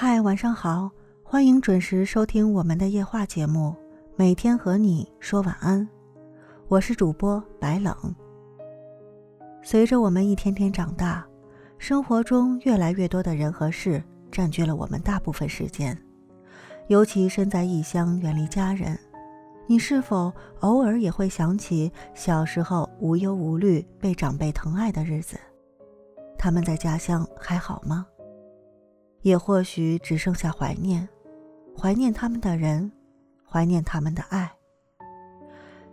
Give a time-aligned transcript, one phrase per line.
[0.00, 0.88] 嗨，晚上好，
[1.24, 3.74] 欢迎准时收听我们的夜话节目，
[4.14, 5.88] 每天和你说晚安。
[6.68, 7.92] 我是主播白冷。
[9.60, 11.26] 随着我们一天天长大，
[11.78, 14.00] 生活中越来越多的人和事
[14.30, 16.00] 占据了我们大部分时间，
[16.86, 18.96] 尤其身在异乡，远离家人，
[19.66, 25.36] 你是否偶尔也会想起小时候无忧无虑、被长辈疼爱的日子？
[26.38, 28.06] 他们在家乡还好吗？
[29.28, 31.06] 也或许只剩下怀念，
[31.76, 32.90] 怀念他们的人，
[33.46, 34.50] 怀念他们的爱。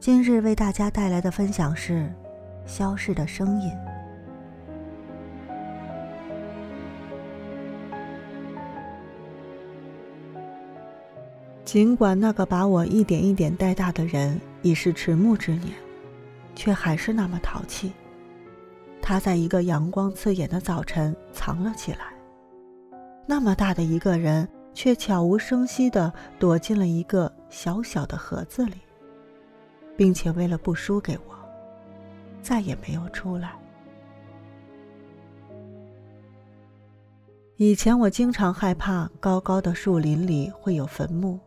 [0.00, 2.10] 今日为大家带来的分享是
[2.66, 3.70] 《消逝的声音》。
[11.66, 15.74] 尽管那个把我一点一点带大的人已是迟暮之年，
[16.54, 17.92] 却还是那么淘气。
[19.02, 22.17] 他在一个阳光刺眼的早晨藏了起来。
[23.30, 28.76] 那么大的一个人，却悄无声息地躲进了一个小小的盒子里，
[29.98, 31.34] 并且为了不输给我，
[32.40, 33.52] 再也没有出来。
[37.56, 41.38] 以前我经常害怕高高的树林里会有坟墓，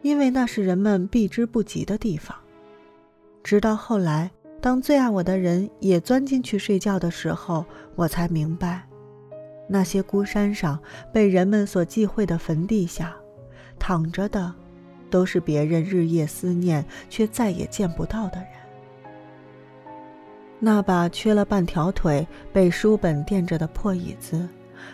[0.00, 2.34] 因为那是人们避之不及的地方。
[3.44, 4.30] 直到后来。
[4.58, 7.64] 当最爱我的人也钻进去睡觉的时候，
[7.94, 8.82] 我才明白，
[9.68, 10.78] 那些孤山上
[11.12, 13.16] 被人们所忌讳的坟地下，
[13.78, 14.54] 躺着的，
[15.10, 18.48] 都是别人日夜思念却再也见不到的人。
[20.58, 24.48] 那把缺了半条腿、被书本垫着的破椅子，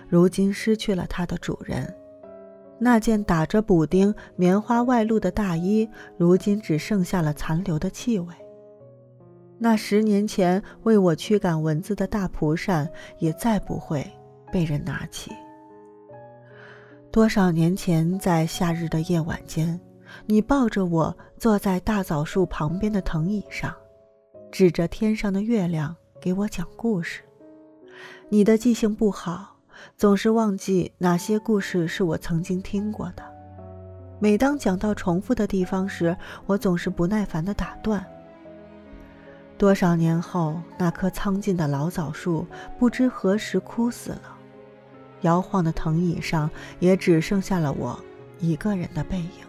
[0.09, 1.85] 如今失去了它的主人；
[2.79, 8.35] 那件打着补丁、棉花外露的大衣，如今只剩下了残留的气味。
[9.59, 14.05] 那十年前为我驱赶蚊子的大蒲扇，也再不会
[14.53, 15.33] 被人拿起。
[17.11, 19.81] 多少年前，在夏日的夜晚间，
[20.27, 23.75] 你抱着我坐在大枣树旁边的藤椅上，
[24.51, 27.23] 指着天上的月亮给我讲故事。
[28.29, 29.57] 你的记性不好，
[29.97, 33.23] 总是忘记哪些故事是我曾经听过的。
[34.19, 38.05] 每当讲到重复的地方时，我总是不耐烦地打断。
[39.59, 42.47] 多少年后，那棵苍劲的老枣树
[42.79, 44.37] 不知何时枯死了，
[45.23, 47.99] 摇晃的藤椅上也只剩下了我
[48.39, 49.47] 一个人的背影。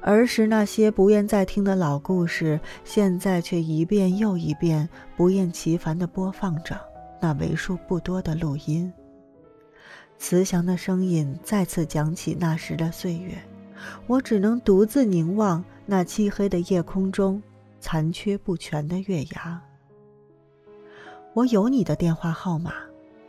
[0.00, 6.78] 儿时那些不愿再听的老故事，现在却一遍又一遍不厌其烦地播放着
[7.20, 8.92] 那为数不多的录音。
[10.18, 13.36] 慈祥的声音再次讲起那时的岁月，
[14.06, 17.42] 我只能独自凝望那漆黑的夜空中。
[17.78, 19.62] 残缺不全的月牙。
[21.34, 22.72] 我有你的电话号码，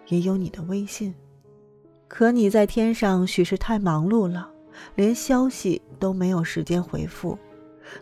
[0.07, 1.13] 也有你的微信，
[2.07, 4.49] 可你在天上许是太忙碌了，
[4.95, 7.37] 连消息都没有时间回复。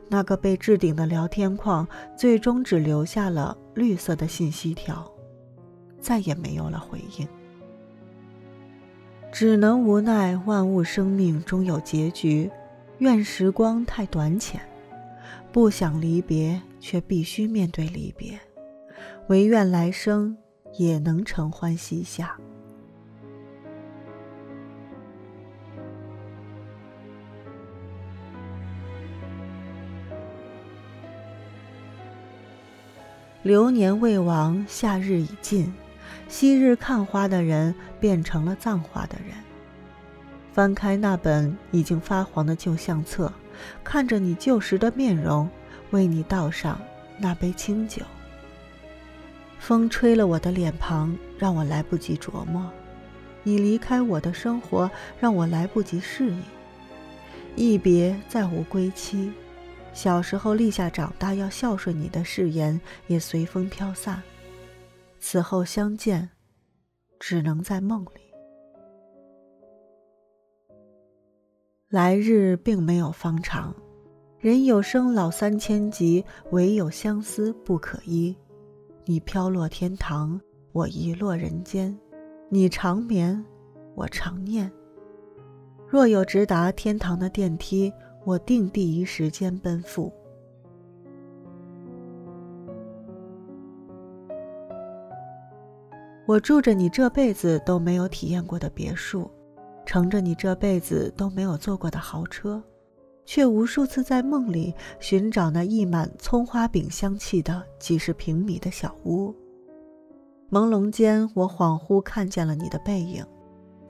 [0.07, 5.11] 那个被置顶的聊天框，最终只留下了绿色的信息条，
[5.99, 7.27] 再也没有了回应。
[9.31, 12.49] 只能无奈，万物生命终有结局，
[12.99, 14.59] 愿时光太短浅。
[15.51, 18.39] 不想离别，却必须面对离别，
[19.27, 20.35] 唯愿来生
[20.77, 22.37] 也能承欢膝下。
[33.43, 35.71] 流年未亡，夏日已尽，
[36.27, 39.35] 昔日看花的人变成了葬花的人。
[40.51, 43.31] 翻开那本已经发黄的旧相册。
[43.83, 45.49] 看着你旧时的面容，
[45.91, 46.79] 为你倒上
[47.17, 48.01] 那杯清酒。
[49.65, 52.69] 风吹了我的脸庞，让我来不及琢磨；
[53.41, 54.87] 你离开我的生活，
[55.19, 56.43] 让我来不及适应。
[57.55, 59.33] 一别再无归期，
[59.91, 64.21] 小时候立下长大要孝顺你的誓言也随风飘散。
[65.19, 66.29] 此后相见，
[67.19, 68.21] 只能在梦里。
[71.89, 73.73] 来日并没有方长，
[74.37, 78.37] 人有生老三千疾，唯有相思不可医。
[79.07, 80.41] 你飘落天堂，
[80.71, 81.95] 我遗落人间；
[82.49, 83.45] 你长眠，
[83.93, 84.71] 我长念。
[85.87, 87.93] 若有直达天堂的电梯，
[88.23, 90.11] 我定第一时间奔赴。
[96.25, 99.29] 我住着你这辈子都没有体验过的别墅。
[99.85, 102.59] 乘着你这辈子都没有坐过的豪车，
[103.25, 109.33] 却无数次在梦里寻找那溢满葱花饼香气的几十平米的小屋。
[110.51, 113.25] 朦胧间，我恍惚看见了你的背影，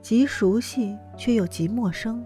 [0.00, 2.24] 极熟悉却又极陌生。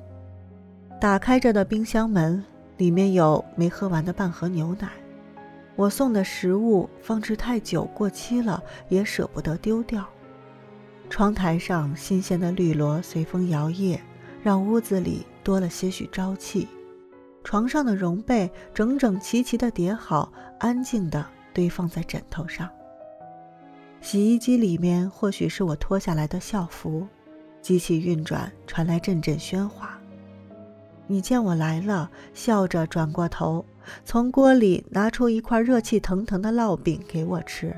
[1.00, 2.42] 打开着的冰箱门，
[2.76, 4.88] 里面有没喝完的半盒牛奶。
[5.76, 10.06] 我送的食物放置太久过期了，也舍不得丢掉。
[11.08, 13.98] 窗台上新鲜的绿萝随风摇曳，
[14.42, 16.68] 让屋子里多了些许朝气。
[17.42, 22.68] 床上的绒被整整齐齐地叠好，安静地堆放在枕头上。
[24.00, 27.06] 洗衣机里面或许是我脱下来的校服，
[27.60, 29.98] 机器运转，传来阵阵喧哗。
[31.06, 33.64] 你见我来了，笑着转过头，
[34.04, 37.74] 从锅里拿出一块热气腾腾的烙饼给我吃。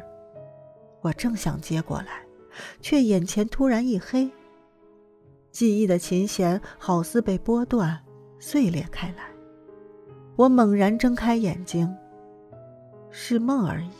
[1.00, 2.22] 我正想接过来，
[2.80, 4.30] 却眼前突然一黑，
[5.50, 7.98] 记忆的琴弦好似被拨断，
[8.38, 9.31] 碎裂开来。
[10.34, 11.94] 我猛然睁开眼睛，
[13.10, 13.90] 是梦而已。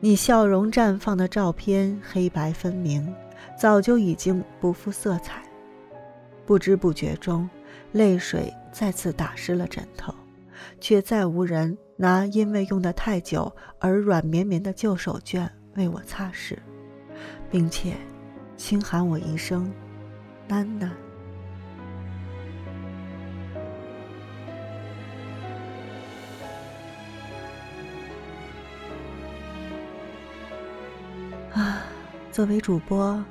[0.00, 3.12] 你笑容绽放的照片黑白分明，
[3.58, 5.42] 早就已经不复色彩。
[6.46, 7.50] 不知不觉中，
[7.92, 10.14] 泪水再次打湿了枕头，
[10.80, 16.56] 却再无人拿因为用的太久而软绵绵的旧手绢为我擦拭，
[17.50, 17.94] 并且
[18.56, 19.68] 轻喊我一声
[20.48, 20.88] “囡囡”。
[31.58, 31.82] 啊，
[32.30, 33.22] 作为主播，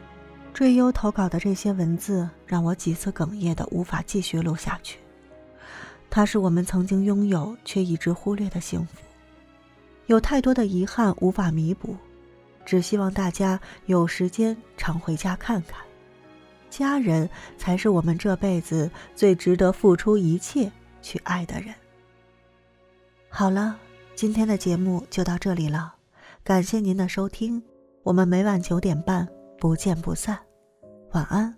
[0.53, 4.99] 追优投稿的这些文字让我几次哽咽的无法继续录下去。
[6.09, 8.97] 它是我们曾经拥有却一直忽略的幸福，
[10.07, 11.95] 有太多的遗憾无法弥补，
[12.65, 15.79] 只希望大家有时间常回家看看。
[16.69, 20.69] 家人才是我们这辈子最值得付出一切
[21.01, 21.73] 去爱的人。
[23.29, 23.77] 好了，
[24.15, 25.95] 今天的节目就到这里了，
[26.43, 27.63] 感谢您的收听。
[28.07, 29.27] 我们每晚九点半
[29.57, 30.39] 不见不散，
[31.11, 31.53] 晚安。